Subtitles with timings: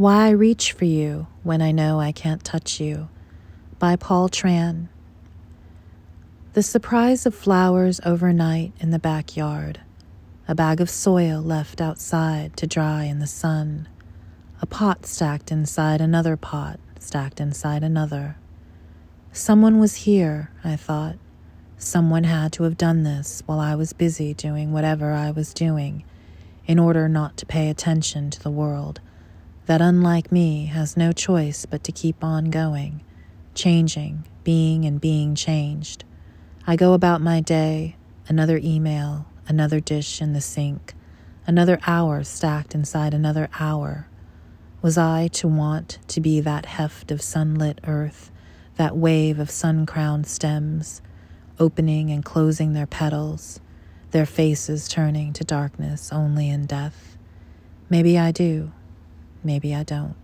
[0.00, 3.10] Why I Reach for You When I Know I Can't Touch You
[3.78, 4.88] by Paul Tran.
[6.54, 9.80] The surprise of flowers overnight in the backyard,
[10.48, 13.90] a bag of soil left outside to dry in the sun,
[14.62, 18.38] a pot stacked inside another pot, stacked inside another.
[19.32, 21.16] Someone was here, I thought.
[21.76, 26.04] Someone had to have done this while I was busy doing whatever I was doing
[26.66, 29.02] in order not to pay attention to the world
[29.70, 33.04] that, unlike me, has no choice but to keep on going,
[33.54, 36.02] changing, being, and being changed.
[36.66, 37.94] I go about my day,
[38.26, 40.94] another email, another dish in the sink,
[41.46, 44.08] another hour stacked inside another hour.
[44.82, 48.32] Was I to want to be that heft of sunlit earth,
[48.74, 51.00] that wave of sun crowned stems,
[51.60, 53.60] opening and closing their petals?
[54.10, 57.16] their faces turning to darkness only in death.
[57.88, 58.72] Maybe I do,
[59.44, 60.14] maybe I don't.